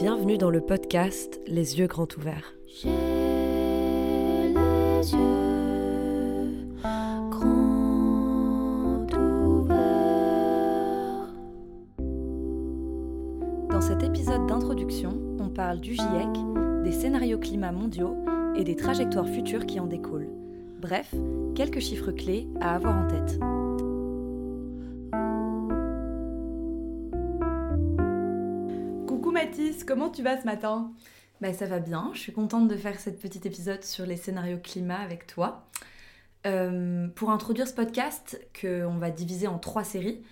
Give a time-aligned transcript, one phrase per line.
[0.00, 2.54] Bienvenue dans le podcast Les yeux grands ouverts.
[13.68, 16.02] Dans cet épisode d'introduction, on parle du GIEC,
[16.82, 18.16] des scénarios climat mondiaux
[18.56, 20.30] et des trajectoires futures qui en découlent.
[20.80, 21.14] Bref,
[21.54, 23.38] quelques chiffres clés à avoir en tête.
[30.10, 30.92] Tu vas ce matin?
[31.40, 34.58] Bah, ça va bien, je suis contente de faire cet petit épisode sur les scénarios
[34.58, 35.66] climat avec toi.
[36.46, 40.22] Euh, pour introduire ce podcast, qu'on va diviser en trois séries,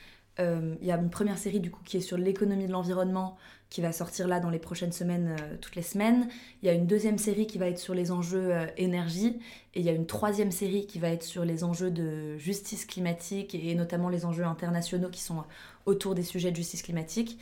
[0.41, 3.37] euh, il y a une première série du coup qui est sur l'économie de l'environnement
[3.71, 6.29] qui va sortir là dans les prochaines semaines, euh, toutes les semaines.
[6.63, 9.39] Il y a une deuxième série qui va être sur les enjeux énergie
[9.75, 12.85] et il y a une troisième série qui va être sur les enjeux de justice
[12.85, 15.45] climatique et notamment les enjeux internationaux qui sont
[15.87, 17.39] autour des sujets de justice climatique.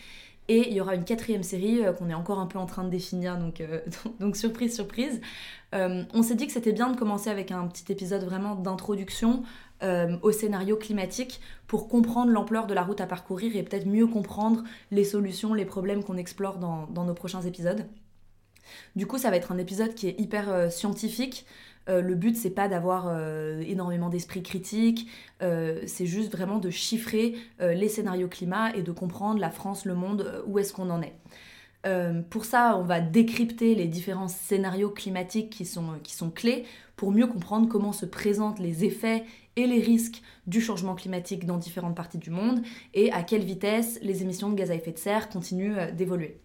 [0.48, 2.84] Et il y aura une quatrième série euh, qu'on est encore un peu en train
[2.84, 3.80] de définir, donc, euh,
[4.34, 5.20] surprise, surprise.
[5.74, 9.42] Euh, on s'est dit que c'était bien de commencer avec un petit épisode vraiment d'introduction
[10.22, 14.64] au scénario climatique pour comprendre l'ampleur de la route à parcourir et peut-être mieux comprendre
[14.90, 17.84] les solutions, les problèmes qu'on explore dans, dans nos prochains épisodes.
[18.96, 21.46] Du coup, ça va être un épisode qui est hyper euh, scientifique.
[21.88, 25.08] Euh, le but, c'est pas d'avoir euh, énormément d'esprit critique,
[25.40, 30.42] c'est juste vraiment de chiffrer les scénarios climat et de comprendre la France, le monde,
[30.46, 31.14] où est-ce qu'on en est.
[32.30, 36.64] Pour ça, on va décrypter les différents scénarios climatiques qui sont, qui sont clés
[36.96, 41.58] pour mieux comprendre comment se présentent les effets et les risques du changement climatique dans
[41.58, 42.62] différentes parties du monde
[42.94, 46.40] et à quelle vitesse les émissions de gaz à effet de serre continuent d'évoluer.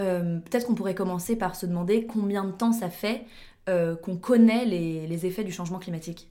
[0.00, 3.26] Euh, Peut-être qu'on pourrait commencer par se demander combien de temps ça fait
[3.68, 6.28] euh, qu'on connaît les, effets du changement climatique.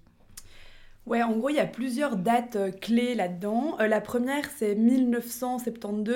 [1.05, 3.77] Ouais, en gros, il y a plusieurs dates euh, clés là-dedans.
[3.79, 6.15] La première, c'est 1972.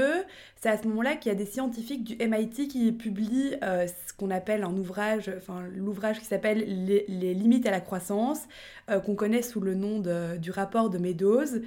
[0.55, 4.31] C'est à ce moment-là qu'il y a des scientifiques du MIT qui publient ce qu'on
[4.31, 8.39] appelle un ouvrage, enfin l'ouvrage qui s'appelle les, limites à la croissance,
[9.05, 10.01] qu'on connaît sous le nom
[10.37, 11.59] du rapport de Meadows.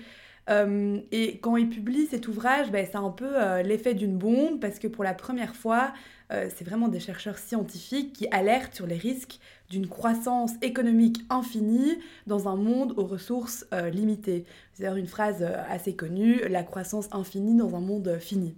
[0.50, 4.58] Euh, et quand ils publient cet ouvrage, ben, c'est un peu euh, l'effet d'une bombe
[4.60, 5.92] parce que pour la première fois,
[6.32, 9.38] euh, c'est vraiment des chercheurs scientifiques qui alertent sur les risques
[9.70, 14.44] d'une croissance économique infinie dans un monde aux ressources limitées.
[14.72, 18.56] C'est d'ailleurs une phrase assez connue, la croissance infinie dans un monde fini.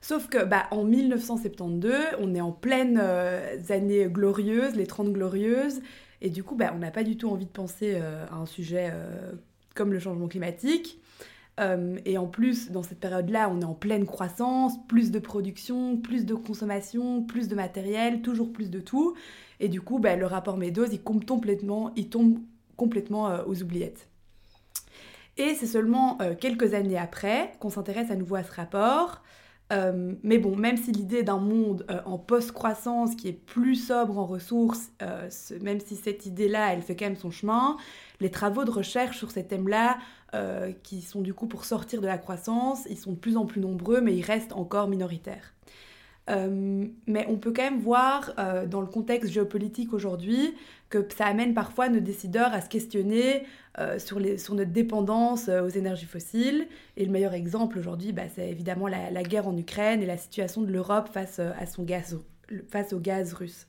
[0.00, 2.98] Sauf que bah, en 1972, on est en pleine
[3.68, 5.80] années glorieuses, les 30 glorieuses,
[6.20, 8.92] et du coup, bah, on n'a pas du tout envie de penser à un sujet
[9.74, 11.00] comme le changement climatique.
[11.58, 15.96] Euh, et en plus, dans cette période-là, on est en pleine croissance, plus de production,
[15.96, 19.14] plus de consommation, plus de matériel, toujours plus de tout.
[19.58, 22.38] Et du coup, bah, le rapport Meadows, il tombe complètement, il tombe
[22.76, 24.08] complètement euh, aux oubliettes.
[25.36, 29.22] Et c'est seulement euh, quelques années après qu'on s'intéresse à nouveau à ce rapport.
[29.72, 34.18] Euh, mais bon, même si l'idée d'un monde euh, en post-croissance qui est plus sobre
[34.18, 35.28] en ressources, euh,
[35.60, 37.76] même si cette idée-là, elle fait quand même son chemin,
[38.20, 39.98] les travaux de recherche sur ces thèmes-là,
[40.84, 43.60] qui sont du coup pour sortir de la croissance, ils sont de plus en plus
[43.60, 45.54] nombreux, mais ils restent encore minoritaires.
[46.30, 50.54] Euh, mais on peut quand même voir euh, dans le contexte géopolitique aujourd'hui
[50.88, 53.44] que ça amène parfois nos décideurs à se questionner
[53.78, 56.66] euh, sur, notre dépendance aux énergies fossiles.
[56.96, 60.62] Et le meilleur exemple aujourd'hui, bah, c'est évidemment la, guerre en Ukraine et la situation
[60.62, 61.40] de l'Europe face,
[62.68, 63.66] face au gaz russe.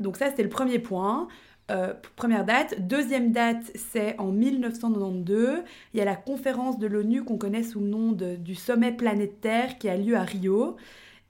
[0.00, 1.28] Donc ça, c'était le premier point.
[1.70, 2.86] Euh, première date.
[2.86, 5.62] Deuxième date, c'est en 1992.
[5.94, 9.78] Il y a la conférence de l'ONU qu'on connaît sous le nom du sommet planétaire
[9.78, 10.76] qui a lieu à Rio.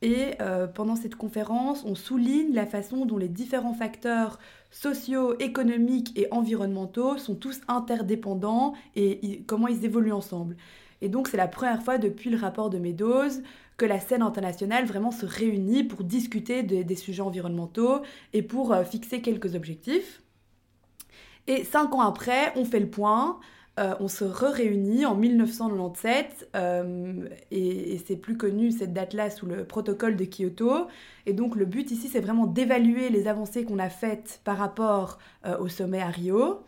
[0.03, 4.39] Et euh, pendant cette conférence, on souligne la façon dont les différents facteurs
[4.71, 10.57] sociaux, économiques et environnementaux sont tous interdépendants et comment ils évoluent ensemble.
[11.03, 13.43] Et donc c'est la première fois depuis le rapport de Meadows
[13.77, 18.73] que la scène internationale vraiment se réunit pour discuter de- des sujets environnementaux et pour
[18.73, 20.22] euh, fixer quelques objectifs.
[21.47, 23.41] Et cinq ans après, on fait le point.
[23.81, 29.65] Euh, on se re-réunit en 1997 euh, et, c'est plus connu cette date-là sous le
[29.65, 30.89] protocole de Kyoto.
[31.25, 35.19] Et donc le but ici, c'est vraiment d'évaluer les avancées qu'on a faites par rapport
[35.47, 36.65] euh, au sommet à Rio.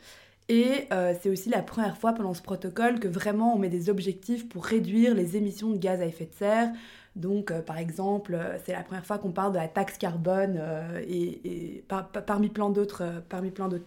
[0.50, 4.46] Et c'est aussi la première fois pendant ce protocole que vraiment on met des objectifs
[4.46, 6.70] pour réduire les émissions de gaz à effet de serre.
[7.16, 10.60] Donc par exemple, c'est la première fois qu'on parle de la taxe carbone
[11.08, 13.06] et, et par- par- parmi plein d'autres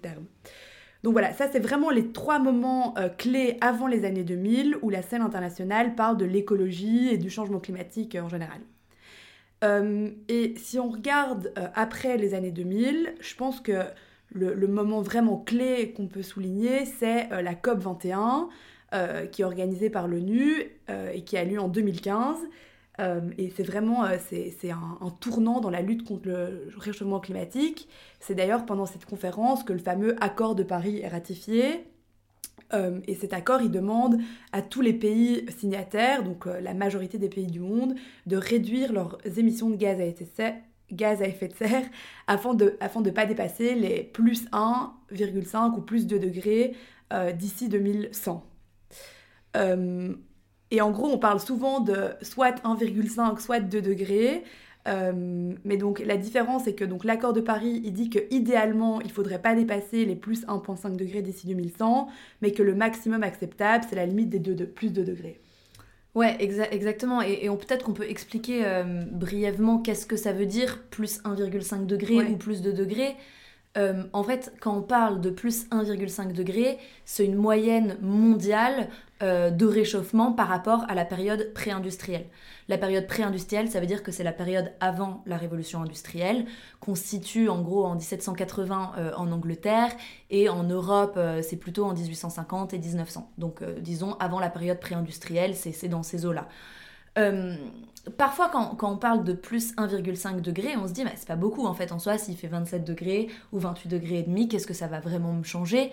[0.01, 0.25] termes.
[1.03, 4.89] Donc voilà, ça c'est vraiment les trois moments euh, clés avant les années 2000 où
[4.89, 8.59] la scène internationale parle de l'écologie et du changement climatique euh, en général.
[9.63, 13.83] Euh, et si on regarde après les années 2000, je pense que
[14.33, 18.49] le, moment vraiment clé qu'on peut souligner, c'est la COP 21,
[18.93, 20.63] euh, qui est organisée par l'ONU
[21.11, 22.37] et qui a lieu en 2015.
[22.99, 27.87] Et c'est vraiment c'est un, tournant dans la lutte contre le réchauffement climatique.
[28.19, 31.85] C'est d'ailleurs pendant cette conférence que le fameux accord de Paris est ratifié.
[32.73, 34.19] Euh, et cet accord, il demande
[34.51, 37.95] à tous les pays signataires, donc euh, la majorité des pays du monde,
[38.25, 40.55] de réduire leurs émissions de gaz à effet de serre,
[41.21, 41.85] à effet de serre
[42.27, 46.75] afin de ne afin de pas dépasser les plus 1,5 ou plus 2 degrés
[47.13, 48.43] euh, d'ici 2100.
[50.71, 54.43] Et en gros, on parle souvent de soit 1,5, soit 2 degrés.
[54.87, 59.01] Euh, mais donc la différence est que donc l'accord de Paris, il dit que idéalement,
[59.01, 62.07] il faudrait pas dépasser les plus 1,5 degrés d'ici 2100,
[62.41, 65.41] mais que le maximum acceptable, c'est la limite des de plus 2 degrés.
[66.15, 67.21] Ouais, exactement.
[67.21, 72.15] Et, peut-être qu'on peut expliquer euh, brièvement qu'est-ce que ça veut dire plus 1,5 degré
[72.15, 73.15] ou plus 2 degrés.
[73.77, 78.89] Euh, en fait, quand on parle de plus 1,5 degré, c'est une moyenne mondiale
[79.19, 82.27] de réchauffement par rapport à la période pré-industrielle.
[82.69, 86.45] La période pré-industrielle, ça veut dire que c'est la période avant la révolution industrielle,
[86.81, 89.91] constitue en gros en 1780 euh, en Angleterre
[90.29, 93.31] et en Europe, euh, c'est plutôt en 1850 et 1900.
[93.37, 96.49] Donc euh, disons avant la période pré-industrielle, c'est dans ces eaux-là.
[98.17, 101.73] Parfois, quand, on parle de plus 1,5 degré, on se dit, c'est pas beaucoup en
[101.73, 104.87] fait en soi, s'il fait 27 degrés ou 28 degrés et demi, qu'est-ce que ça
[104.87, 105.91] va vraiment me changer?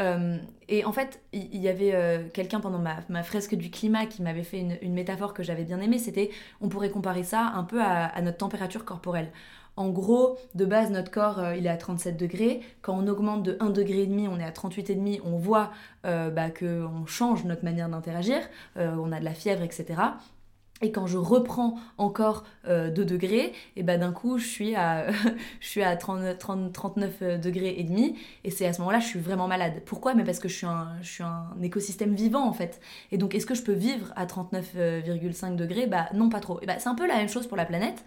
[0.00, 0.38] Euh,
[0.68, 4.42] et en fait, il y, avait euh, quelqu'un pendant ma, fresque du climat qui m'avait
[4.42, 6.30] fait une, métaphore que j'avais bien aimée, c'était,
[6.60, 9.30] on pourrait comparer ça un peu à, notre température corporelle.
[9.76, 12.60] En gros, de base, notre corps, euh, il est à 37 degrés.
[12.80, 15.70] Quand on augmente de 1 degré on est à 38,5, on voit
[16.04, 18.38] bah, qu'on change notre manière d'interagir,
[18.76, 19.94] on a de la fièvre, etc.
[20.82, 25.06] Et quand je reprends encore 2 euh, degrés, et ben d'un coup je suis à,
[25.60, 26.38] je à 30,
[26.72, 29.82] 39 euh, degrés et demi, et c'est à ce moment-là je suis vraiment malade.
[29.86, 30.14] Pourquoi?
[30.14, 32.80] Mais parce que je suis, un, je suis un écosystème vivant en fait.
[33.12, 35.86] Et donc est-ce que je peux vivre à 39,5 degrés?
[35.86, 36.60] Bah non pas trop.
[36.60, 38.04] Et bah, c'est un peu la même chose pour la planète.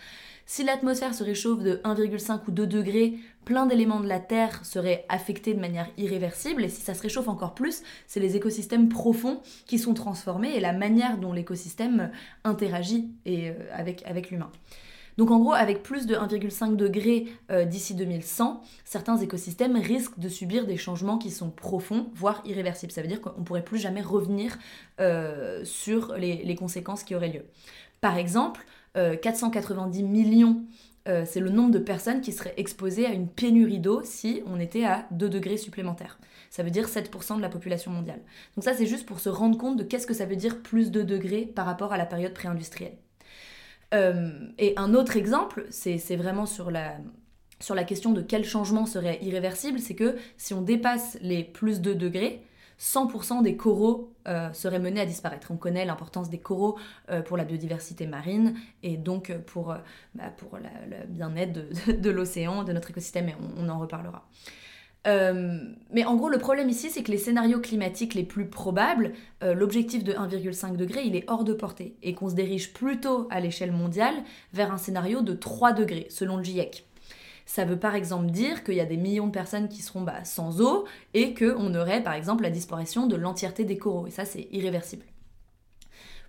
[0.49, 5.05] Si l'atmosphère se réchauffe de 1,5 ou 2 degrés, plein d'éléments de la Terre seraient
[5.09, 6.63] affectés de manière irréversible.
[6.63, 10.61] Et si ça se réchauffe encore plus, c'est les écosystèmes profonds qui sont transformés et
[10.61, 12.11] la manière dont l'écosystème
[12.45, 14.49] interagit euh, avec, l'humain.
[15.17, 20.29] Donc en gros, avec plus de 1,5 degrés euh, d'ici 2100, certains écosystèmes risquent de
[20.29, 22.94] subir des changements qui sont profonds, voire irréversibles.
[22.94, 24.57] Ça veut dire qu'on ne pourrait plus jamais revenir
[25.01, 27.44] euh, sur les, conséquences qui auraient lieu.
[27.99, 28.65] Par exemple,
[29.21, 30.63] 490 euh, millions,
[31.07, 34.59] euh, c'est le nombre de personnes qui seraient exposées à une pénurie d'eau si on
[34.59, 36.19] était à 2 degrés supplémentaires.
[36.49, 38.19] Ça veut dire 7% de la population mondiale.
[38.55, 40.91] Donc ça, c'est juste pour se rendre compte de qu'est-ce que ça veut dire plus
[40.91, 42.97] de degrés par rapport à la période pré-industrielle.
[43.94, 46.97] Euh, et un autre exemple, c'est vraiment sur la,
[47.61, 51.79] sur la question de quel changement serait irréversible, c'est que si on dépasse les plus
[51.79, 52.41] de degrés,
[52.79, 55.50] 100% des coraux euh, seraient menés à disparaître.
[55.51, 56.77] On connaît l'importance des coraux
[57.09, 59.75] euh, pour la biodiversité marine et donc euh, pour,
[60.15, 61.53] bah, pour le bien-être
[62.01, 64.27] de, l'océan, de notre écosystème, et on, en reparlera.
[65.06, 70.03] mais en gros, le problème ici, c'est que les scénarios climatiques les plus probables, l'objectif
[70.03, 73.71] de 1,5 degré, il est hors de portée et qu'on se dirige plutôt à l'échelle
[73.71, 74.15] mondiale
[74.53, 76.87] vers un scénario de 3 degrés, selon le GIEC.
[77.47, 80.25] Ça veut par exemple dire qu'il y a des millions de personnes qui seront bah,
[80.25, 84.05] sans eau et qu'on aurait par exemple la disparition de l'entièreté des coraux.
[84.05, 85.05] Et ça, c'est irréversible.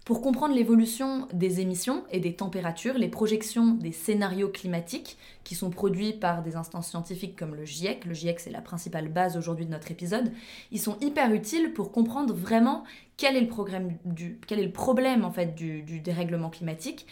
[0.05, 5.71] Pour comprendre l'évolution des émissions et des températures, les projections des scénarios climatiques qui sont
[5.71, 9.67] produits par des instances scientifiques comme le GIEC, le GIEC c'est la principale base aujourd'hui
[9.67, 10.33] de notre épisode,
[10.71, 12.85] ils sont hyper utiles pour comprendre vraiment
[13.19, 17.07] quel est le, quel est le problème en fait du dérèglement climatique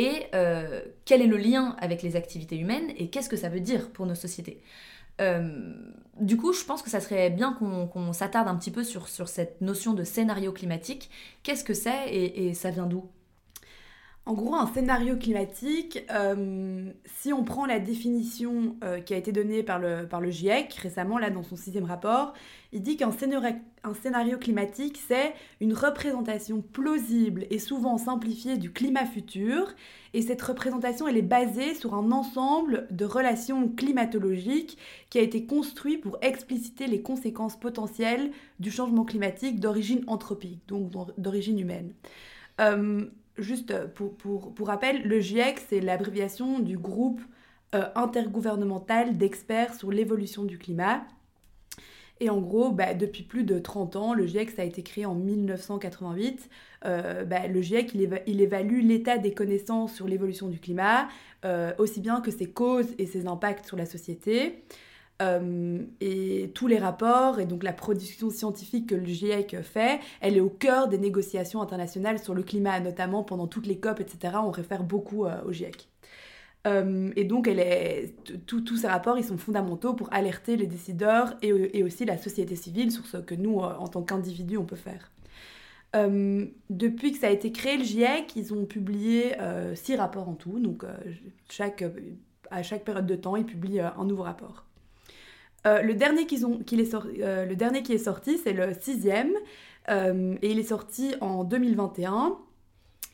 [0.00, 3.60] et euh, quel est le lien avec les activités humaines et qu'est-ce que ça veut
[3.60, 4.62] dire pour nos sociétés?
[5.20, 5.74] Euh,
[6.18, 9.28] du coup, je pense que ça serait bien qu'on s'attarde un petit peu sur, sur,
[9.28, 11.10] cette notion de scénario climatique.
[11.42, 13.10] Qu'est-ce que c'est et, ça vient d'où?
[14.26, 19.62] En gros, un scénario climatique, euh, si on prend la définition qui a été donnée
[19.62, 22.34] par le, GIEC récemment, là dans son sixième rapport,
[22.72, 28.72] il dit qu'un scénario, un scénario climatique, c'est une représentation plausible et souvent simplifiée du
[28.72, 29.74] climat futur.
[30.12, 34.76] Et cette représentation, elle est basée sur un ensemble de relations climatologiques
[35.08, 40.90] qui a été construit pour expliciter les conséquences potentielles du changement climatique d'origine anthropique, donc
[41.18, 41.92] d'origine humaine.
[42.60, 43.06] Euh,
[43.42, 47.20] juste pour, pour, rappel, le GIEC, c'est l'abréviation du groupe
[47.74, 51.04] euh, intergouvernemental d'experts sur l'évolution du climat
[52.20, 55.14] et en gros, bah, depuis plus de 30 ans, le GIEC, a été créé en
[55.14, 56.50] 1988.
[56.84, 57.94] Euh, bah, le GIEC,
[58.26, 61.08] il, évalue l'état des connaissances sur l'évolution du climat,
[61.46, 64.62] euh, aussi bien que ses causes et ses impacts sur la société.
[65.20, 70.36] Euh, et tous les rapports et donc la production scientifique que le GIEC fait, elle
[70.36, 74.34] est au cœur des négociations internationales sur le climat, notamment pendant toutes les COP, etc.
[74.42, 75.88] On réfère beaucoup euh, au GIEC.
[76.66, 77.50] Euh, et donc,
[78.46, 82.92] tous ces rapports, ils sont fondamentaux pour alerter les décideurs et, aussi la société civile
[82.92, 85.10] sur ce que nous, en tant qu'individus, on peut faire.
[85.94, 89.36] depuis que ça a été créé, le GIEC, ils ont publié
[89.74, 90.58] six rapports en tout.
[90.58, 94.66] Donc, à chaque période de temps, ils publient un nouveau rapport.
[95.66, 95.94] Euh, euh, le
[97.54, 99.32] dernier qui est sorti, c'est le sixième,
[99.88, 102.38] euh, et il est sorti en 2021.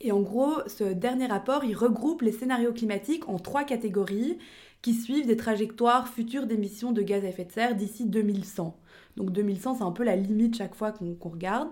[0.03, 4.39] Et en gros, ce dernier rapport, il regroupe les scénarios climatiques en trois catégories
[4.83, 8.79] qui suivent des trajectoires futures d'émissions de gaz à effet de serre d'ici 2100.
[9.17, 11.71] Donc 2100, c'est un peu la limite chaque fois qu'on regarde.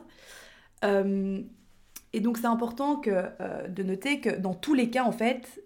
[0.83, 5.64] et donc c'est important de noter que dans tous les cas, en fait,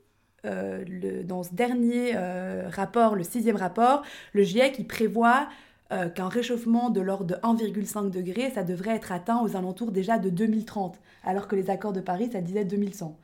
[0.48, 4.02] euh, dans ce dernier euh, rapport, le sixième rapport,
[4.32, 5.48] le GIEC prévoit
[5.92, 10.18] euh, qu'un réchauffement de l'ordre de 1,5 degré, ça devrait être atteint aux alentours déjà
[10.18, 13.18] de 2030, alors que les accords de Paris, ça disait 2100.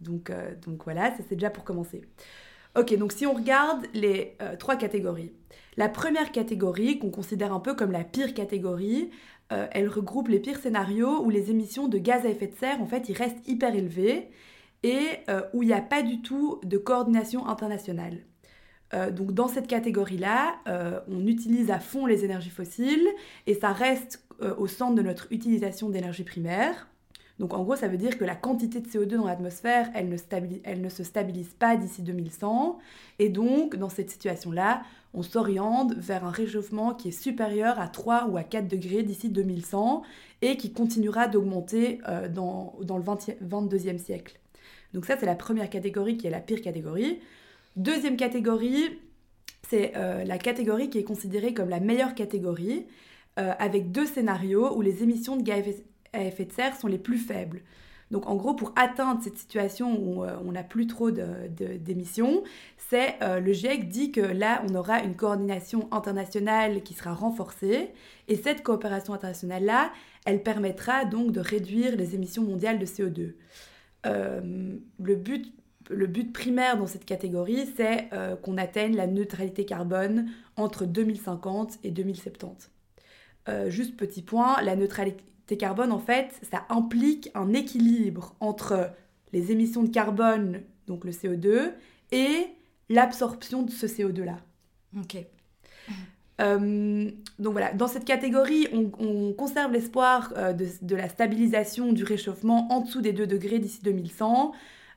[0.00, 0.30] Donc,
[0.66, 2.02] donc voilà, ça c'est déjà pour commencer.
[2.78, 5.32] Ok, donc si on regarde les trois catégories.
[5.78, 9.10] La première catégorie, qu'on considère un peu comme la pire catégorie,
[9.48, 12.86] elle regroupe les pires scénarios où les émissions de gaz à effet de serre, en
[12.86, 14.28] fait, ils restent hyper élevés
[14.86, 18.18] et euh, où il n'y a pas du tout de coordination internationale.
[18.94, 23.08] Euh, donc dans cette catégorie-là, euh, on utilise à fond les énergies fossiles
[23.48, 24.22] et ça reste
[24.58, 26.88] au centre de notre utilisation d'énergie primaire.
[27.38, 30.88] Donc en gros, ça veut dire que la quantité de CO2 dans l'atmosphère, elle, ne
[30.88, 32.78] se stabilise pas d'ici 2100.
[33.18, 34.82] Et donc, dans cette situation-là,
[35.14, 39.30] on s'oriente vers un réchauffement qui est supérieur à 3 ou à 4 degrés d'ici
[39.30, 40.02] 2100
[40.42, 42.00] et qui continuera d'augmenter
[42.34, 43.02] dans, le
[43.46, 44.38] 22e siècle.
[44.96, 47.20] Donc ça, c'est la première catégorie qui est la pire catégorie.
[47.76, 48.98] Deuxième catégorie,
[49.68, 52.86] c'est euh, la catégorie qui est considérée comme la meilleure catégorie,
[53.38, 55.66] euh, avec deux scénarios où les émissions de gaz
[56.14, 57.60] à effet de serre sont les plus faibles.
[58.10, 62.42] Donc en gros, pour atteindre cette situation où euh, on n'a plus trop d'émissions,
[62.78, 67.90] c'est le GIEC dit que là, on aura une coordination internationale qui sera renforcée.
[68.28, 69.92] Et cette coopération internationale-là,
[70.24, 73.34] elle permettra donc de réduire les émissions mondiales de CO2.
[74.04, 75.52] Euh, le, but,
[75.88, 81.78] le but primaire dans cette catégorie, c'est euh, qu'on atteigne la neutralité carbone entre 2050
[81.84, 82.70] et 2070.
[83.48, 88.90] Euh, juste petit point, la neutralité carbone, en fait, ça implique un équilibre entre
[89.32, 91.72] les émissions de carbone, donc le CO2,
[92.12, 92.46] et
[92.88, 94.38] l'absorption de ce CO2-là.
[94.98, 95.18] Ok.
[96.40, 102.68] Euh, donc voilà, dans cette catégorie, on, conserve l'espoir euh, de, la stabilisation du réchauffement
[102.70, 104.52] en dessous des 2 degrés d'ici 2100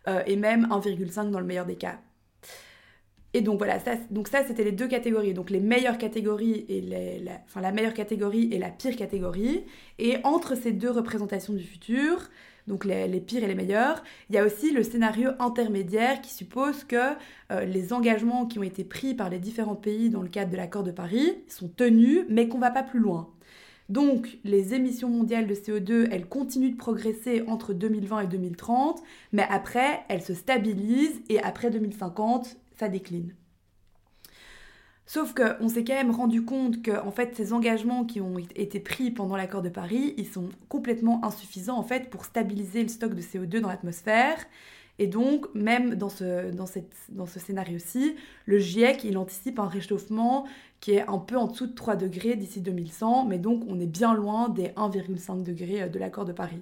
[0.07, 1.99] euh, et même 1,5 dans le meilleur des cas.
[3.33, 6.81] Et donc voilà, ça, donc ça c'était les deux catégories, donc les meilleures catégories et
[6.81, 9.65] la, meilleure catégorie et la pire catégorie.
[9.99, 12.29] Et entre ces deux représentations du futur,
[12.69, 14.03] donc les, pires et les meilleurs.
[14.29, 17.13] Il y a aussi le scénario intermédiaire qui suppose que
[17.51, 20.57] euh, les engagements qui ont été pris par les différents pays dans le cadre de
[20.57, 23.29] l'accord de Paris sont tenus, mais qu'on ne va pas plus loin.
[23.89, 29.01] Donc les émissions mondiales de CO2, elles continuent de progresser entre 2020 et 2030,
[29.33, 33.33] mais après, elles se stabilisent et après 2050, ça décline.
[35.11, 38.79] Sauf qu'on s'est quand même rendu compte que en fait, ces engagements qui ont été
[38.79, 43.15] pris pendant l'accord de Paris, ils sont complètement insuffisants en fait pour stabiliser le stock
[43.15, 44.37] de CO2 dans l'atmosphère.
[44.99, 50.45] Et donc, même dans ce, dans scénario-ci, le GIEC, il anticipe un réchauffement
[50.79, 53.87] qui est un peu en dessous de 3 degrés d'ici 2100, mais donc on est
[53.87, 56.61] bien loin des 1,5 degrés euh, de l'accord de Paris.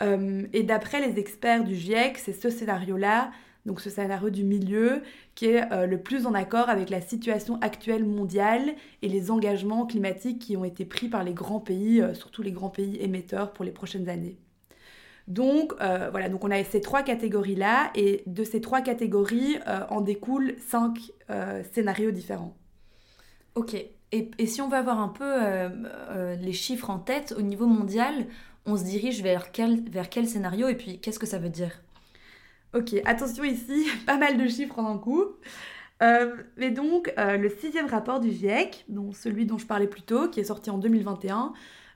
[0.00, 3.32] Euh, et d'après les experts du GIEC, c'est ce scénario-là
[3.64, 5.02] donc ce scénario du milieu
[5.34, 9.86] qui est euh, le plus en accord avec la situation actuelle mondiale et les engagements
[9.86, 13.52] climatiques qui ont été pris par les grands pays, euh, surtout les grands pays émetteurs
[13.52, 14.36] pour les prochaines années.
[15.28, 20.00] Donc euh, voilà, donc on a ces trois catégories-là et de ces trois catégories en
[20.00, 20.98] découlent cinq
[21.72, 22.56] scénarios différents.
[23.54, 27.66] Ok, et, et, si on veut avoir un peu les chiffres en tête, au niveau
[27.66, 28.26] mondial,
[28.66, 31.82] on se dirige vers quel, vers quel scénario et puis qu'est-ce que ça veut dire?
[32.74, 35.24] Ok, attention ici, pas mal de chiffres en un coup.
[36.02, 40.28] Euh, mais donc, euh, le sixième rapport du GIEC, celui dont je parlais plus tôt,
[40.28, 41.52] qui est sorti en 2021,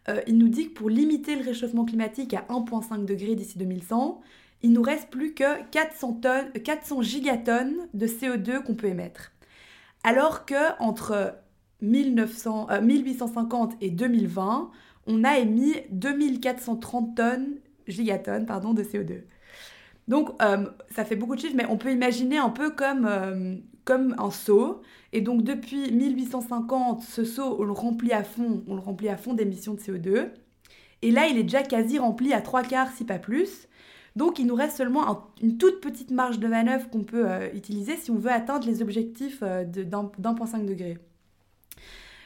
[0.08, 4.20] euh, il nous dit que pour limiter le réchauffement climatique à 1,5 degré d'ici 2100,
[4.62, 9.32] il nous reste plus que 400, tonnes, 400 gigatonnes de CO2 qu'on peut émettre.
[10.04, 11.36] Alors que entre
[11.80, 14.70] 1900, 1850 et 2020,
[15.06, 17.48] on a émis 2430 tonnes,
[17.88, 19.22] gigatonnes pardon, de CO2.
[20.08, 23.56] Donc, euh, ça fait beaucoup de chiffres, mais on peut imaginer un peu comme, euh,
[23.84, 24.82] comme un seau.
[25.12, 29.16] Et donc depuis 1850, ce seau, on le remplit à fond, on le remplit à
[29.16, 30.30] fond d'émissions de CO2.
[31.02, 33.68] Et là, il est déjà quasi rempli à trois quarts, si pas plus.
[34.14, 37.96] Donc il nous reste seulement une toute petite marge de manœuvre qu'on peut euh, utiliser
[37.96, 40.98] si on veut atteindre les objectifs euh, d'1,5 degré.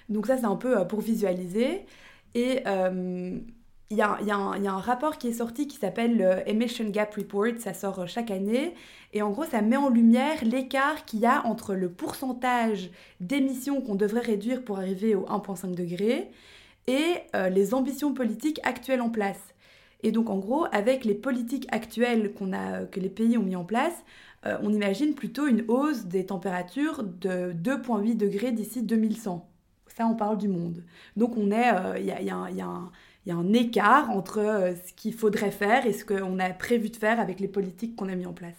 [0.09, 1.87] Donc ça, c'est un peu pour visualiser.
[2.35, 2.63] Et
[3.90, 7.75] il y, a, un rapport qui est sorti qui s'appelle le Emission Gap Report, ça
[7.75, 8.75] sort chaque année,
[9.12, 13.80] et en gros ça met en lumière l'écart qu'il y a entre le pourcentage d'émissions
[13.80, 16.30] qu'on devrait réduire pour arriver au 1,5 degré
[16.87, 17.14] et
[17.50, 19.40] les ambitions politiques actuelles en place.
[20.02, 23.56] Et donc en gros, avec les politiques actuelles qu'on a, que les pays ont mis
[23.56, 24.04] en place,
[24.47, 29.47] euh, on imagine plutôt une hausse des températures de 2,8 degrés d'ici 2100.
[29.88, 30.85] Ça, on parle du monde.
[31.16, 31.68] Donc on est,
[31.99, 32.90] il y, a, un
[33.27, 37.41] écart entre euh, ce qu'il faudrait faire et ce qu'on a prévu de faire avec
[37.41, 38.57] les politiques qu'on a mis en place.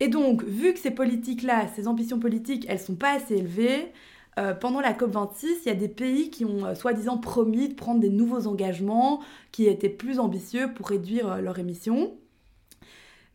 [0.00, 3.92] Et donc, vu que ces politiques-là, ces ambitions politiques, elles sont pas assez élevées,
[4.38, 7.74] euh, pendant la COP26, il y a des pays qui ont euh, soi-disant promis de
[7.74, 12.12] prendre des nouveaux engagements qui étaient plus ambitieux pour réduire leurs émissions.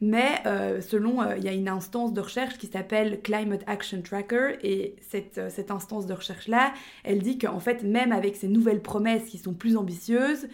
[0.05, 0.41] Mais
[0.81, 5.39] selon, il y a une instance de recherche qui s'appelle Climate Action Tracker et cette,
[5.49, 9.53] cette instance de recherche-là, elle dit qu'en fait, même avec ces nouvelles promesses qui sont
[9.53, 10.47] plus ambitieuses,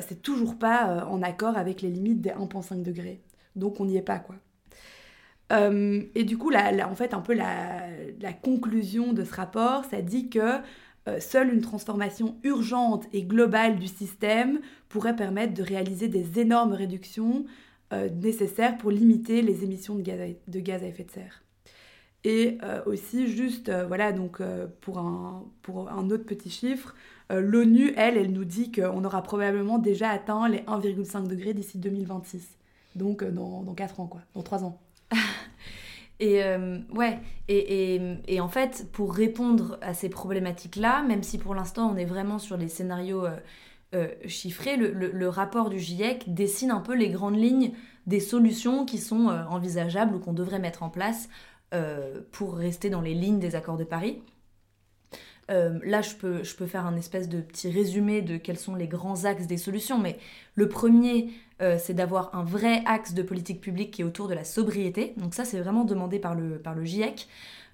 [0.00, 3.22] c'est toujours pas en accord avec les limites des 1,5 degrés.
[3.56, 4.36] Donc on n'y est pas, quoi.
[5.52, 10.28] Euh, et du coup, en fait, un peu la, conclusion de ce rapport, ça dit
[10.30, 10.58] que
[11.08, 16.72] euh, seule une transformation urgente et globale du système pourrait permettre de réaliser des énormes
[16.72, 17.44] réductions
[17.92, 20.02] euh, nécessaires pour limiter les émissions de
[20.60, 21.42] gaz à, effet de serre.
[22.24, 24.40] Et aussi, juste, voilà, donc
[24.80, 26.94] pour, un, pour un autre petit chiffre,
[27.30, 32.46] l'ONU, elle, elle nous dit qu'on aura probablement déjà atteint les 1,5 degrés d'ici 2026.
[32.94, 34.80] Donc dans, dans 4 ans, quoi, dans 3 ans.
[36.22, 37.18] Et euh, ouais,
[37.48, 42.04] et, et, en fait, pour répondre à ces problématiques-là, même si pour l'instant on est
[42.04, 43.36] vraiment sur les scénarios euh,
[43.94, 47.72] euh, chiffrés, le, rapport du GIEC dessine un peu les grandes lignes
[48.06, 51.28] des solutions qui sont envisageables ou qu'on devrait mettre en place
[52.32, 54.20] pour rester dans les lignes des accords de Paris.
[55.48, 58.88] là, je peux, je peux faire un espèce de petit résumé de quels sont les
[58.88, 60.18] grands axes des solutions, mais
[60.56, 61.30] le premier,
[61.62, 65.14] euh, c'est d'avoir un vrai axe de politique publique qui est autour de la sobriété.
[65.16, 67.28] Donc ça, c'est vraiment demandé par le GIEC.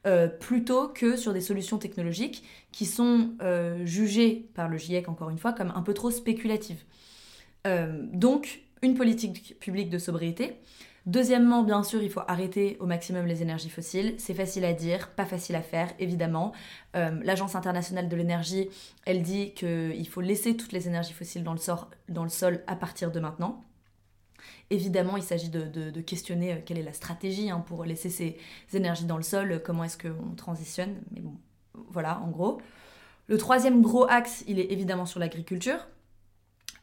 [0.06, 5.30] Euh, plutôt que sur des solutions technologiques qui sont euh, jugées par le GIEC, encore
[5.30, 6.84] une fois, comme un peu trop spéculatives.
[8.12, 10.56] donc, une politique publique de sobriété.
[11.04, 14.14] Deuxièmement, bien sûr, il faut arrêter au maximum les énergies fossiles.
[14.16, 16.52] C'est facile à dire, pas facile à faire, évidemment.
[16.94, 18.70] L'Agence internationale de l'énergie,
[19.04, 21.60] elle dit qu'il faut laisser toutes les énergies fossiles dans le,
[22.08, 23.67] dans le sol à partir de maintenant.
[24.70, 28.36] Évidemment, il s'agit de, questionner euh, quelle est la stratégie hein, pour laisser ces
[28.72, 30.94] énergies dans le sol, euh, comment est-ce qu'on transitionne.
[31.12, 31.34] Mais bon,
[31.90, 32.60] voilà, en gros.
[33.28, 35.86] Le troisième gros axe, il est évidemment sur l'agriculture.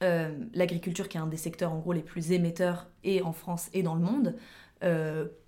[0.04, 3.70] Euh, l'agriculture qui est un des secteurs en gros les plus émetteurs et en France
[3.74, 4.36] et dans le monde.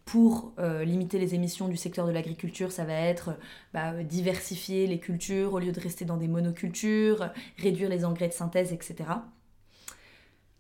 [0.06, 3.38] pour limiter les émissions du secteur de l'agriculture, ça va être
[3.74, 8.34] bah, diversifier les cultures au lieu de rester dans des monocultures, réduire les engrais de
[8.34, 9.06] synthèse, etc.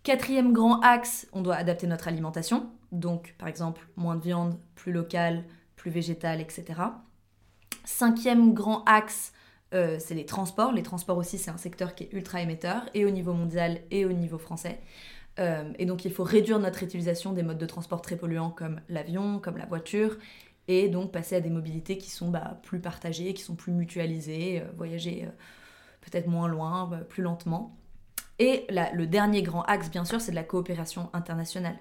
[0.07, 2.69] Quatrième grand axe, on doit adapter notre alimentation.
[2.93, 5.43] Donc, par exemple, moins de viande, plus local,
[5.75, 6.63] plus végétal, etc.
[7.83, 9.33] Cinquième grand axe,
[9.73, 10.71] euh, c'est les transports.
[10.71, 14.05] Les transports aussi, c'est un secteur qui est ultra émetteur, et au niveau mondial et
[14.05, 14.79] au niveau français.
[15.39, 18.79] Euh, et donc, il faut réduire notre utilisation des modes de transport très polluants comme
[18.87, 20.15] l'avion, comme la voiture,
[20.69, 24.61] et donc passer à des mobilités qui sont bah, plus partagées, qui sont plus mutualisées,
[24.61, 25.27] euh, voyager
[25.99, 27.75] peut-être moins loin, plus lentement.
[28.39, 31.75] Et le dernier grand axe, bien sûr, c'est de la coopération internationale,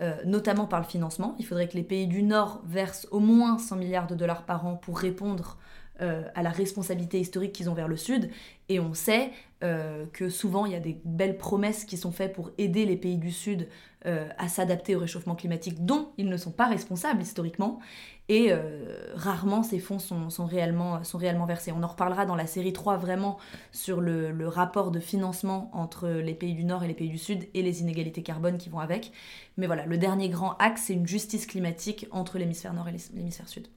[0.00, 1.36] euh, notamment par le financement.
[1.38, 4.66] Il faudrait que les pays du Nord versent au moins 100 milliards de dollars par
[4.66, 5.58] an pour répondre
[6.00, 8.30] euh, à la responsabilité historique qu'ils ont vers le Sud.
[8.68, 9.30] Et on sait
[9.64, 12.96] euh, que souvent, il y a des belles promesses qui sont faites pour aider les
[12.96, 13.68] pays du Sud
[14.04, 17.80] à s'adapter au réchauffement climatique dont ils ne sont pas responsables historiquement
[18.28, 21.72] et euh, rarement ces fonds sont, réellement, sont réellement versés.
[21.72, 23.38] On en reparlera dans la série 3 vraiment
[23.72, 27.48] sur le, rapport de financement entre les pays du Nord et les pays du Sud
[27.54, 29.12] et les inégalités carbone qui vont avec.
[29.56, 33.48] Mais voilà, le dernier grand axe, c'est une justice climatique entre l'hémisphère Nord et l'hémisphère
[33.48, 33.68] Sud.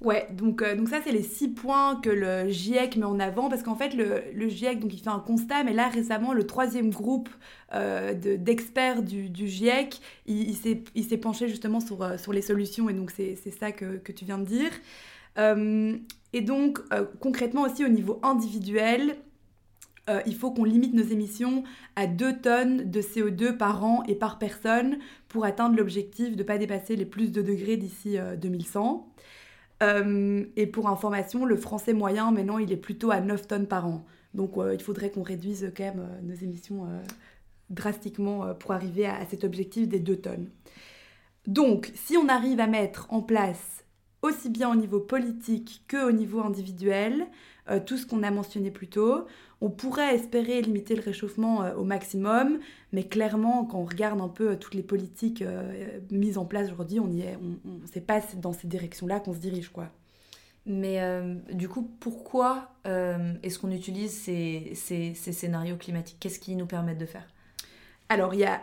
[0.00, 3.50] Ouais, donc, euh, donc ça, c'est les six points que le GIEC met en avant,
[3.50, 6.88] parce qu'en fait, le, GIEC, donc, il fait un constat, mais là, récemment, le troisième
[6.88, 7.28] groupe
[7.74, 13.10] euh, d'experts du, GIEC, il, s'est penché justement sur, euh, sur les solutions, et donc
[13.10, 14.70] c'est ça que, que, tu viens de dire.
[16.32, 16.80] et donc,
[17.20, 19.16] concrètement aussi, au niveau individuel,
[20.26, 21.62] il faut qu'on limite nos émissions
[21.94, 26.42] à 2 tonnes de CO2 par an et par personne pour atteindre l'objectif de ne
[26.42, 29.09] pas dépasser les plus de degrés d'ici 2100.
[29.82, 33.86] Euh, et pour information, le français moyen, maintenant, il est plutôt à 9 tonnes par
[33.86, 34.04] an.
[34.34, 36.86] Donc euh, il faudrait qu'on réduise quand même nos émissions
[37.70, 40.50] drastiquement pour arriver à, cet objectif des 2 tonnes.
[41.46, 43.84] Donc, si on arrive à mettre en place,
[44.22, 47.26] aussi bien au niveau politique qu'au niveau individuel,
[47.78, 49.26] tout ce qu'on a mentionné plus tôt,
[49.60, 52.58] on pourrait espérer limiter le réchauffement euh, au maximum,
[52.92, 56.70] mais clairement, quand on regarde un peu euh, toutes les politiques euh, mises en place
[56.72, 59.90] aujourd'hui, on y est, on, sait pas dans ces directions-là qu'on se dirige, quoi.
[60.66, 61.00] Mais
[61.52, 66.18] du coup, pourquoi est-ce qu'on utilise ces, ces, scénarios climatiques?
[66.20, 67.26] Qu'est-ce qui nous permettent de faire?
[68.10, 68.60] Alors, il y a,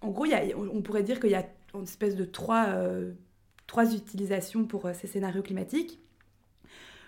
[0.00, 2.68] en gros, y a, on pourrait dire qu'il y a une espèce de trois,
[3.66, 5.98] trois utilisations pour ces scénarios climatiques.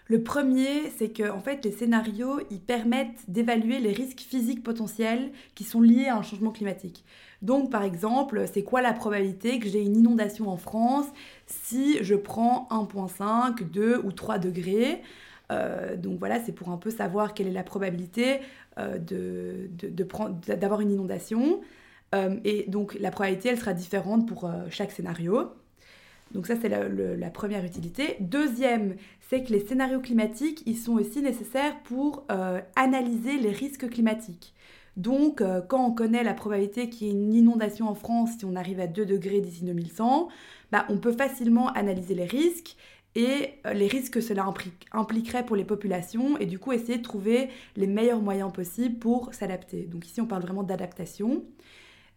[0.07, 5.33] Le premier, c'est que en fait, les scénarios, ils permettent d'évaluer les risques physiques potentiels
[5.55, 7.05] qui sont liés à un changement climatique.
[7.41, 11.07] Donc, par exemple, c'est quoi la probabilité que j'ai une inondation en France
[11.47, 15.03] si je prends 1,5, 2 ou 3 degrés?
[15.53, 18.41] Euh, donc voilà, c'est pour un peu savoir quelle est la probabilité
[18.79, 21.61] euh, d'avoir une inondation.
[22.15, 25.51] Euh, et donc la probabilité, elle sera différente pour chaque scénario.
[26.33, 28.17] Donc ça, c'est la, première utilité.
[28.21, 28.97] Deuxième,
[29.29, 34.55] c'est que les scénarios climatiques, ils sont aussi nécessaires pour euh, analyser les risques climatiques.
[34.97, 38.45] Donc, euh, quand on connaît la probabilité qu'il y ait une inondation en France si
[38.45, 40.29] on arrive à 2 degrés d'ici 2100,
[40.73, 42.77] bah, on peut facilement analyser les risques
[43.17, 44.47] et euh, les risques que cela
[44.93, 49.33] impliquerait pour les populations et du coup essayer de trouver les meilleurs moyens possibles pour
[49.35, 49.83] s'adapter.
[49.83, 51.45] Donc ici, on parle vraiment d'adaptation.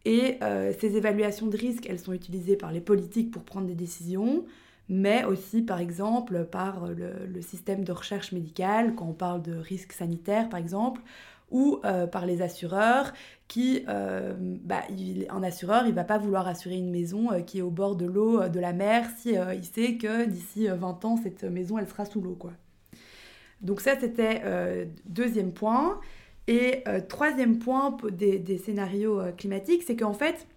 [0.07, 3.75] Et euh, ces évaluations de risque, elles sont utilisées par les politiques pour prendre des
[3.75, 4.45] décisions,
[4.87, 9.91] mais aussi par exemple par le, système de recherche médicale, quand on parle de risques
[9.91, 11.01] sanitaires par exemple,
[11.51, 13.11] ou euh, par les assureurs
[13.49, 14.83] qui, euh, bah,
[15.29, 18.47] un assureur, il va pas vouloir assurer une maison qui est au bord de l'eau,
[18.47, 22.21] de la mer, si il sait que d'ici 20 ans, cette maison, elle sera sous
[22.21, 22.35] l'eau.
[22.35, 22.53] quoi.
[23.59, 25.99] Donc ça, c'était deuxième point.
[26.47, 30.47] Et euh, troisième point des, scénarios euh, climatiques, c'est qu'en fait,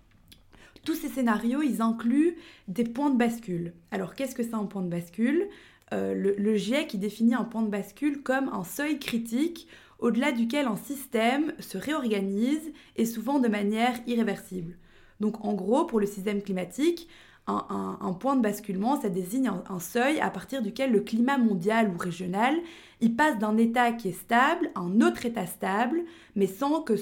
[0.85, 2.37] tous ces scénarios, ils incluent
[2.69, 3.73] des points de bascule.
[3.91, 5.49] Alors, qu'est-ce que c'est un point de bascule?
[5.93, 9.67] Euh, le, le, GIEC définit un point de bascule comme un seuil critique
[9.99, 14.77] au-delà duquel un système se réorganise et souvent de manière irréversible.
[15.19, 17.09] Donc, en gros, pour le système climatique,
[17.47, 21.99] un, point de basculement, ça désigne un, seuil à partir duquel le climat mondial ou
[21.99, 22.57] régional,
[23.01, 26.03] il passe d'un état qui est stable à un autre état stable,
[26.37, 26.95] mais sans que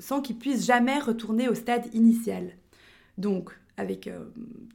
[0.00, 2.52] sans qu'il puisse jamais retourner au stade initial.
[3.18, 4.24] Donc, avec euh,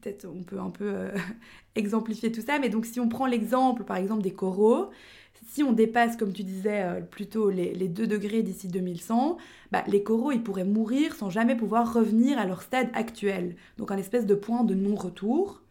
[0.02, 1.10] peut-être on peut un peu euh,
[1.76, 4.90] exemplifier tout ça, mais donc si on prend l'exemple par exemple des coraux,
[5.48, 9.38] si on dépasse, comme tu disais, euh, plutôt les, 2 degrés d'ici 2100,
[9.72, 13.56] bah, les coraux, ils pourraient mourir sans jamais pouvoir revenir à leur stade actuel.
[13.78, 15.62] Donc un espèce de point de non-retour.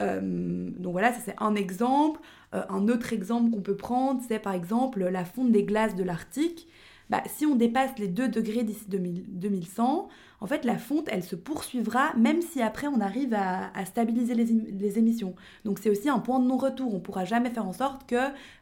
[0.00, 2.20] Euh, donc voilà, ça c'est un exemple.
[2.54, 6.04] Euh, un autre exemple qu'on peut prendre, c'est par exemple la fonte des glaces de
[6.04, 6.68] l'Arctique.
[7.10, 10.08] Bah, si on dépasse les 2 degrés d'ici 2100,
[10.40, 14.98] en fait, la fonte, elle se poursuivra même si après on arrive à, stabiliser les,
[14.98, 15.34] émissions.
[15.64, 16.92] Donc c'est aussi un point de non-retour.
[16.92, 18.16] On ne pourra jamais faire en sorte que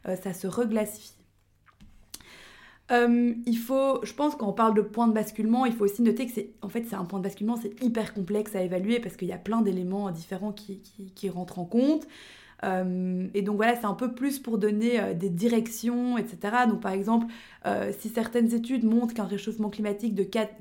[0.07, 1.22] euh, ça se reglacifie.
[2.91, 6.01] Euh, il faut, je pense quand on parle de point de basculement, il faut aussi
[6.01, 8.99] noter que c'est, en fait, c'est un point de basculement, c'est hyper complexe à évaluer
[8.99, 10.81] parce qu'il y a plein d'éléments différents qui,
[11.15, 12.05] qui rentrent en compte.
[12.63, 16.37] Euh, et donc voilà, c'est un peu plus pour donner euh, des directions, etc.
[16.67, 17.27] Donc par exemple,
[17.65, 20.55] euh, si certaines études montrent qu'un réchauffement climatique de 4,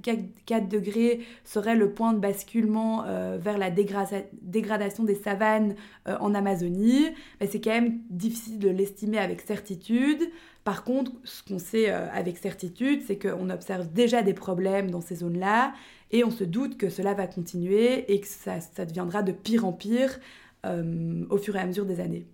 [0.47, 3.05] 4, degrés serait le point de basculement
[3.39, 5.75] vers la dégradation des savanes
[6.07, 7.07] en Amazonie,
[7.41, 10.21] ben, c'est quand même difficile de l'estimer avec certitude.
[10.65, 15.17] Par contre, ce qu'on sait avec certitude, c'est qu'on observe déjà des problèmes dans ces
[15.17, 15.73] zones-là
[16.11, 19.73] et on se doute que cela va continuer et que ça deviendra de pire en
[19.73, 20.19] pire
[20.67, 22.27] euh, au fur et à mesure des années.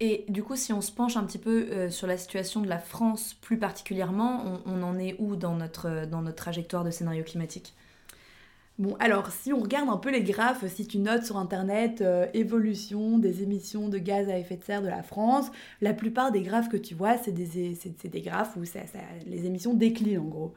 [0.00, 2.68] Et du coup, si on se penche un petit peu euh, sur la situation de
[2.68, 7.24] la France plus particulièrement, on, en est où dans notre, dans notre trajectoire de scénario
[7.24, 7.74] climatique?
[8.78, 12.28] Bon, alors si on regarde un peu les graphes, si tu notes sur Internet euh,
[12.32, 16.42] évolution des émissions de gaz à effet de serre de la France, la plupart des
[16.42, 18.78] graphes que tu vois, c'est des, des, graphes où ça,
[19.26, 20.54] les émissions déclinent en gros.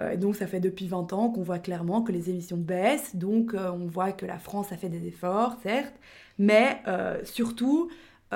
[0.00, 3.54] Euh, donc ça fait depuis 20 ans qu'on voit clairement que les émissions baissent, donc
[3.54, 5.94] euh, on voit que la France a fait des efforts, certes,
[6.38, 7.90] mais euh, surtout,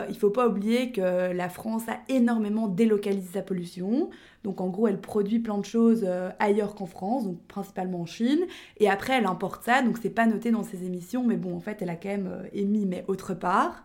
[0.09, 4.09] il ne faut pas oublier que la France a énormément délocalisé sa pollution.
[4.42, 8.40] Donc en gros, elle produit plein de choses ailleurs qu'en France, donc principalement en Chine.
[8.79, 11.61] Et après, elle importe ça, donc c'est pas noté dans ses émissions, mais bon, en
[11.61, 13.85] fait, elle a quand même émis, mais autre part.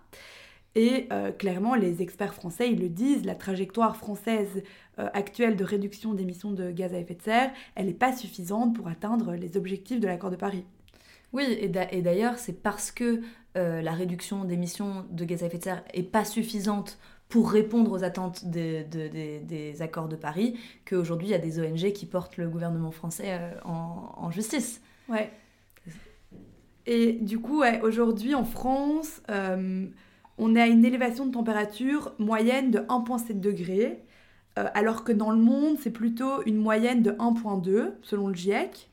[0.76, 1.10] Et
[1.40, 4.64] clairement, les experts français, ils le disent, la trajectoire française
[4.98, 8.88] actuelle de réduction d'émissions de gaz à effet de serre, elle n'est pas suffisante pour
[8.88, 10.66] atteindre les objectifs de l'accord de Paris.
[11.34, 11.68] Oui, et
[12.02, 13.22] d'ailleurs, c'est parce que
[13.58, 17.92] euh, la réduction d'émissions de gaz à effet de serre est pas suffisante pour répondre
[17.92, 22.48] aux attentes des accords de Paris qu'aujourd'hui il y a des ONG qui portent le
[22.48, 24.82] gouvernement français euh, en, justice.
[25.10, 25.30] Ouais.
[26.86, 29.88] Et du coup, aujourd'hui en France, euh,
[30.38, 34.04] on est à une élévation de température moyenne de 1,7 degrés,
[34.74, 38.90] alors que dans le monde, c'est plutôt une moyenne de 1,2 selon le GIEC.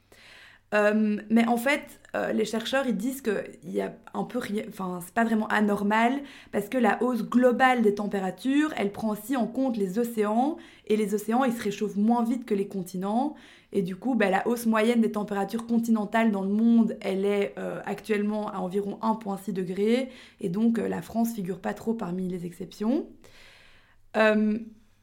[0.74, 4.98] Euh, mais en fait, euh, les chercheurs ils disent que y a un peu enfin
[5.04, 9.46] c'est pas vraiment anormal parce que la hausse globale des températures, elle prend aussi en
[9.46, 10.56] compte les océans
[10.88, 13.36] et les océans ils se réchauffent moins vite que les continents
[13.72, 17.54] et du coup bah, la hausse moyenne des températures continentales dans le monde, elle est
[17.56, 20.08] euh, actuellement à environ 1,6 degré
[20.40, 23.06] et donc la France figure pas trop parmi les exceptions.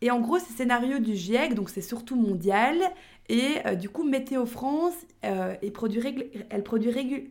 [0.02, 2.76] Et en gros, ces scénarios du GIEC, donc c'est surtout mondial,
[3.30, 6.02] et euh, du coup, Météo France, euh, elle produit,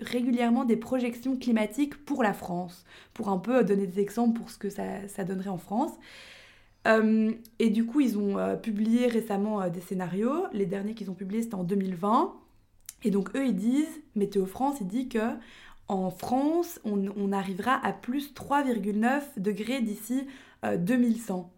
[0.01, 4.57] régulièrement des projections climatiques pour la France, pour un peu donner des exemples pour ce
[4.57, 5.93] que ça, donnerait en France.
[6.89, 10.47] Euh, et du coup, ils ont publié récemment des scénarios.
[10.53, 12.35] Les derniers qu'ils ont publiés, c'était en 2020.
[13.03, 15.19] Et donc, eux, ils disent, Météo France, il dit que
[15.89, 20.27] en France, on arrivera à plus 3,9 degrés d'ici
[20.63, 21.51] 2100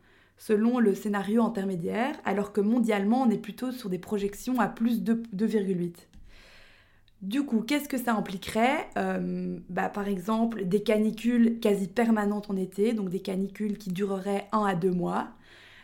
[0.46, 5.04] selon le scénario intermédiaire, alors que mondialement, on est plutôt sur des projections à plus
[5.04, 5.94] de 2,8.
[7.20, 8.88] Du coup, qu'est-ce que ça impliquerait?
[8.98, 14.48] Euh, bah, Par exemple, des canicules quasi permanentes en été, donc des canicules qui dureraient
[14.50, 15.28] 1 à 2 mois,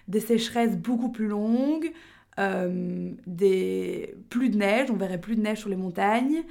[0.09, 1.93] des sécheresses beaucoup plus longues,
[2.41, 3.13] euh,
[4.29, 6.43] plus de neige, on verrait plus de neige sur les montagnes.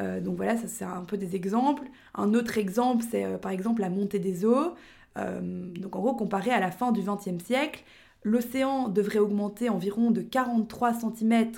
[0.00, 1.84] Euh, donc voilà, ça c'est un peu des exemples.
[2.14, 4.74] Un autre exemple, c'est par exemple la montée des eaux.
[5.18, 7.84] Euh, donc en gros, comparé à la fin du XXe siècle,
[8.22, 11.52] l'océan devrait augmenter environ de 43 cm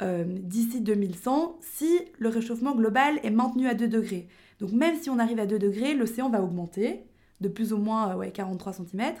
[0.00, 4.28] euh, d'ici 2100 si le réchauffement global est maintenu à 2 degrés.
[4.60, 7.04] Donc même si on arrive à 2 degrés, l'océan va augmenter
[7.40, 9.14] de plus ou moins ouais, 43 cm.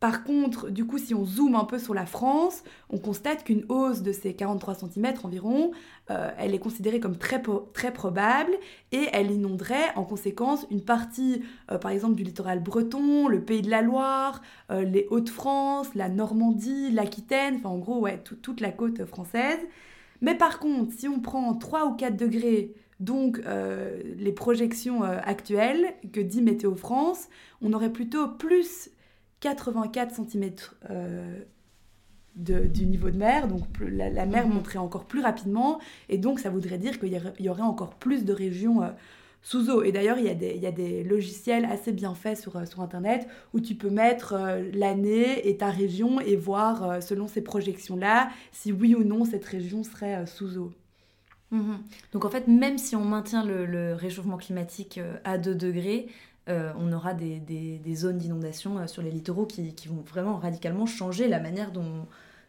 [0.00, 3.64] Par contre, du coup, si on zoome un peu sur la France, on constate qu'une
[3.68, 5.70] hausse de ces 43 cm environ,
[6.10, 8.52] euh, elle est considérée comme très, probable
[8.92, 13.62] et elle inonderait en conséquence une partie, euh, par exemple, du littoral breton, le pays
[13.62, 18.06] de la Loire, euh, les Hauts-de-France, la Normandie, l'Aquitaine, enfin en gros,
[18.42, 19.60] toute la côte française.
[20.20, 23.40] Mais par contre, si on prend 3 ou 4 degrés donc
[24.16, 27.28] les projections actuelles que dit Météo France,
[27.60, 28.90] on aurait plutôt plus
[29.44, 30.50] 84 cm
[30.90, 31.36] euh,
[32.34, 34.54] du niveau de mer, donc la, mer mhm.
[34.54, 35.78] monterait encore plus rapidement,
[36.08, 38.88] et donc ça voudrait dire qu'il y, aurait encore plus de régions euh,
[39.42, 39.82] sous eau.
[39.82, 43.28] Et d'ailleurs, il, il, y a des logiciels assez bien faits sur, euh, sur Internet
[43.52, 44.34] où tu peux mettre
[44.72, 49.84] l'année et ta région et voir, selon ces projections-là, si oui ou non cette région
[49.84, 50.72] serait sous eau.
[51.50, 51.78] Mhm.
[52.12, 56.08] Donc en fait, même si on maintient le, le réchauffement climatique à 2 degrés,
[56.48, 61.26] euh, on aura des, zones d'inondation euh, sur les littoraux qui, vont vraiment radicalement changer
[61.26, 62.06] la manière dont,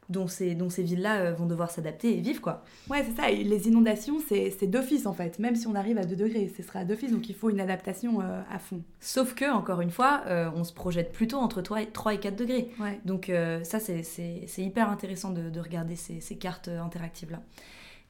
[0.09, 2.41] dont ces, dont ces villes-là euh, vont devoir s'adapter et vivre.
[2.41, 2.65] quoi.
[2.89, 3.31] Ouais, c'est ça.
[3.31, 5.39] les inondations, c'est d'office en fait.
[5.39, 7.11] Même si on arrive à 2 degrés, ce sera d'office.
[7.11, 8.81] Donc il faut une adaptation à fond.
[8.99, 10.23] Sauf que, encore une fois,
[10.55, 12.71] on se projette plutôt entre 3 et, 3 et 4 degrés.
[13.05, 13.31] Donc
[13.63, 17.41] ça, c'est hyper intéressant de, regarder ces, ces cartes interactives-là.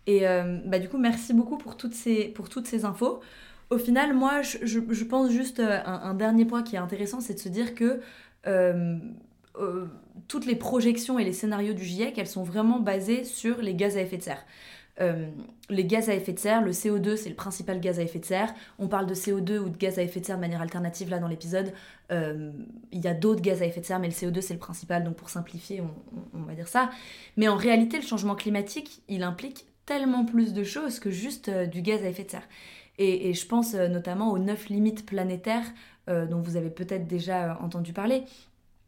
[0.08, 0.22] Et
[0.66, 3.22] bah, du coup, merci beaucoup pour toutes ces, pour toutes ces infos.
[3.70, 7.40] Au final, moi, je, pense juste euh, un, dernier point qui est intéressant, c'est de
[7.40, 8.00] se dire que
[8.46, 8.98] euh,
[9.58, 9.86] euh,
[10.28, 13.98] toutes les projections et les scénarios du GIEC, elles sont vraiment basées sur les gaz
[13.98, 14.46] à effet de serre.
[15.70, 18.26] les gaz à effet de serre, le CO2 c'est le principal gaz à effet de
[18.26, 18.54] serre.
[18.78, 21.18] On parle de CO2 ou de gaz à effet de serre de manière alternative là
[21.20, 21.74] dans l'épisode.
[22.12, 25.04] Il y a d'autres gaz à effet de serre, mais le CO2 c'est le principal,
[25.04, 25.82] donc pour simplifier
[26.34, 26.92] on, va dire ça.
[27.36, 31.82] Mais en réalité le changement climatique il implique tellement plus de choses que juste du
[31.82, 32.48] gaz à effet de serre.
[32.98, 35.66] Et, je pense euh, notamment aux neuf limites planétaires
[36.10, 38.24] euh, dont vous avez peut-être déjà euh, entendu parler.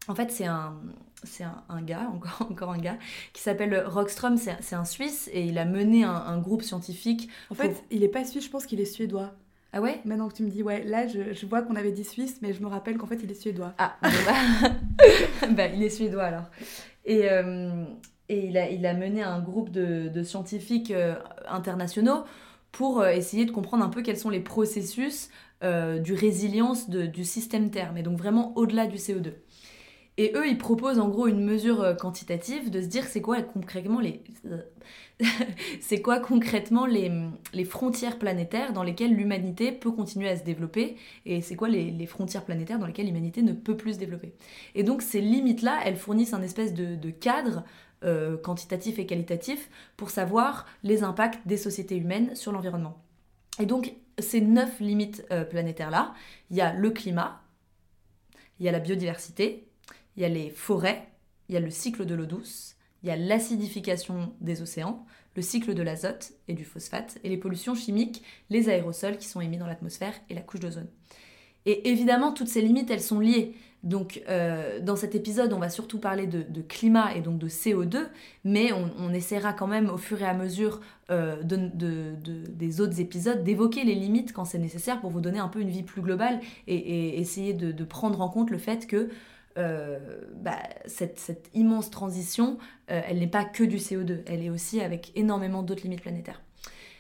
[0.08, 0.76] En fait, c'est un,
[1.24, 2.98] c'est un, gars, encore, encore un gars,
[3.34, 7.30] qui s'appelle Rockström, c'est un Suisse, et il a mené un, groupe scientifique.
[7.50, 9.34] En fait, il est pas suisse, je pense qu'il est suédois.
[9.74, 10.00] Ah ouais?
[10.06, 12.54] Maintenant que tu me dis, ouais, là, je, je vois qu'on avait dit suisse, mais
[12.54, 13.74] je me rappelle qu'en fait, il est suédois.
[13.78, 15.10] Ah, bah,
[15.52, 16.50] bah, il est suédois alors.
[17.04, 17.26] Et,
[18.30, 20.94] et il, a, il a mené un groupe de, de scientifiques
[21.50, 22.24] internationaux
[22.78, 25.32] pour euh, essayer de comprendre un peu quels sont les processus
[25.64, 29.34] euh, du résilience du système Terre, mais donc vraiment au-delà du CO2.
[30.18, 33.42] Et eux, ils proposent en gros une mesure euh, quantitative de se dire c'est quoi
[33.42, 34.22] concrètement les
[35.82, 37.10] c'est quoi concrètement les,
[37.66, 42.46] frontières planétaires dans lesquelles l'humanité peut continuer à se développer et c'est quoi les, frontières
[42.46, 44.34] planétaires dans lesquelles l'humanité ne peut plus se développer.
[44.76, 47.64] Et donc ces limites-là, elles fournissent un espèce de cadre
[48.04, 53.02] euh, quantitatifs et qualitatifs pour savoir les impacts des sociétés humaines sur l'environnement.
[53.60, 56.14] Et donc, ces neuf limites euh, planétaires-là,
[56.52, 57.42] il y a le climat,
[58.60, 59.68] il y a la biodiversité,
[60.16, 61.08] il y a les forêts,
[61.50, 65.06] il y a le cycle de l'eau douce, il y a l'acidification des océans,
[65.36, 69.42] le cycle de l'azote et du phosphate, et les pollutions chimiques, les aérosols qui sont
[69.42, 70.90] émis dans l'atmosphère et la couche d'ozone.
[71.68, 73.54] Et évidemment, toutes ces limites, elles sont liées.
[73.84, 78.08] Donc, euh, dans cet épisode, on va surtout parler de, climat et donc de CO2,
[78.46, 80.80] mais on, essaiera quand même, au fur et à mesure
[81.12, 85.60] euh, des autres épisodes, d'évoquer les limites quand c'est nécessaire pour vous donner un peu
[85.60, 89.10] une vie plus globale et, essayer de, prendre en compte le fait que
[89.58, 90.00] euh,
[90.38, 95.64] bah, cette, immense transition, elle n'est pas que du CO2, elle est aussi avec énormément
[95.64, 96.42] d'autres limites planétaires.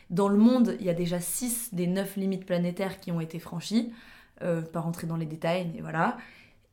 [0.09, 3.39] Dans le monde, il y a déjà 6 des 9 limites planétaires qui ont été
[3.39, 3.91] franchies.
[4.43, 6.17] Euh, pas rentrer dans les détails, mais voilà.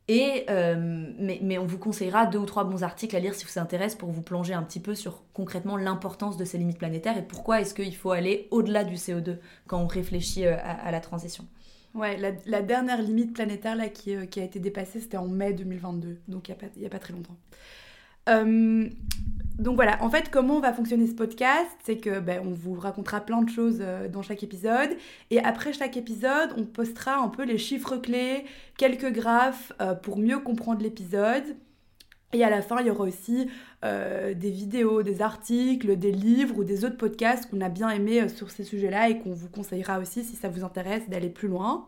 [0.07, 3.59] Et, euh, mais, on vous conseillera deux ou trois bons articles à lire si vous
[3.59, 7.22] intéresse pour vous plonger un petit peu sur concrètement l'importance de ces limites planétaires et
[7.22, 11.46] pourquoi est-ce qu'il faut aller au-delà du CO2 quand on réfléchit euh, à, la transition.
[11.94, 16.18] Ouais, la, dernière limite planétaire là, qui, qui a été dépassée, c'était en mai 2022,
[16.29, 17.37] donc il n'y a, a, pas très longtemps.
[19.58, 23.20] Donc voilà, en fait, comment va fonctionner ce podcast C'est que ben, on vous racontera
[23.20, 24.90] plein de choses euh, dans chaque épisode,
[25.30, 28.44] et après chaque épisode, on postera un peu les chiffres clés,
[28.76, 31.44] quelques graphes euh, pour mieux comprendre l'épisode.
[32.32, 33.48] Et à la fin, il y aura aussi
[33.84, 38.28] euh, des vidéos, des articles, des livres ou des autres podcasts qu'on a bien aimés
[38.28, 41.86] sur ces sujets-là et qu'on vous conseillera aussi si ça vous intéresse d'aller plus loin.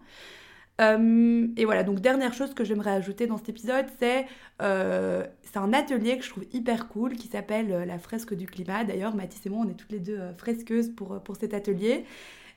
[0.80, 4.26] Euh, et voilà, donc dernière chose que j'aimerais ajouter dans cet épisode, c'est
[4.62, 8.84] euh, un atelier que je trouve hyper cool qui s'appelle euh, la fresque du climat.
[8.84, 12.04] D'ailleurs, Mathis et moi, on est toutes les deux fresqueuses pour, pour cet atelier.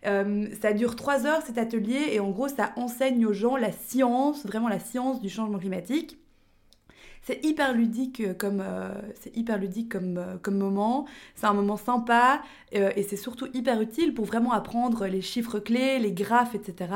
[0.04, 4.46] ça dure trois heures cet atelier et en gros, ça enseigne aux gens la science,
[4.46, 6.18] vraiment la science du changement climatique.
[7.24, 11.06] C'est hyper ludique euh, comme, euh, c'est hyper ludique comme, euh, comme moment.
[11.36, 15.98] C'est un moment sympa et c'est surtout hyper utile pour vraiment apprendre les chiffres clés,
[15.98, 16.94] les graphes, etc.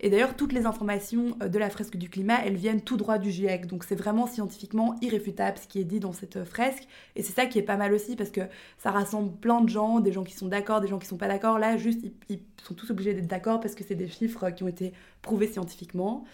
[0.00, 3.30] Et d'ailleurs, toutes les informations de la fresque du climat, elles viennent tout droit du
[3.30, 3.66] GIEC.
[3.66, 6.86] Donc c'est vraiment scientifiquement irréfutable ce qui est dit dans cette fresque.
[7.16, 8.42] Et c'est ça qui est pas mal aussi parce que
[8.76, 11.28] ça rassemble plein de gens, des gens qui sont d'accord, des gens qui sont pas
[11.28, 11.58] d'accord.
[11.58, 14.68] Là, juste, ils sont tous obligés d'être d'accord parce que c'est des chiffres qui ont
[14.68, 16.24] été prouvés scientifiquement.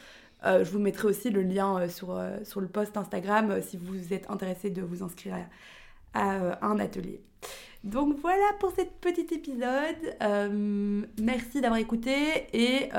[0.44, 3.76] Euh, je vous mettrai aussi le lien euh, sur, euh, sur le post Instagram si
[3.76, 5.36] vous êtes intéressé de vous inscrire
[6.14, 7.20] à, un atelier.
[7.84, 9.96] Donc voilà pour cet petit épisode.
[11.18, 12.90] merci d'avoir écouté et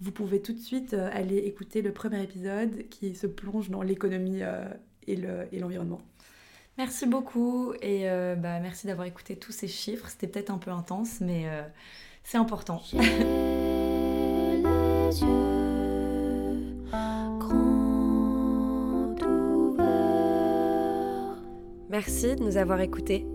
[0.00, 4.40] vous pouvez tout de suite aller écouter le premier épisode qui se plonge dans l'économie
[5.06, 5.16] et
[5.60, 6.00] l'environnement.
[6.78, 8.06] merci beaucoup et
[8.38, 10.08] bah, merci d'avoir écouté tous ces chiffres.
[10.08, 11.46] C'était peut-être un peu intense, mais
[12.24, 12.82] c'est important.
[21.92, 23.26] Merci de nous avoir écoutés.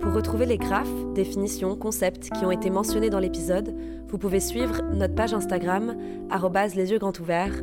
[0.00, 3.76] Pour retrouver les graphes, définitions, concepts qui ont été mentionnés dans l'épisode,
[4.08, 5.94] vous pouvez suivre notre page Instagram
[6.74, 7.62] les yeux grands ouverts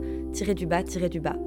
[0.53, 1.37] du bas du bas.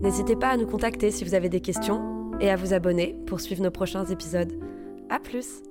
[0.00, 3.40] N'hésitez pas à nous contacter si vous avez des questions et à vous abonner pour
[3.40, 4.52] suivre nos prochains épisodes.
[5.10, 5.62] À plus.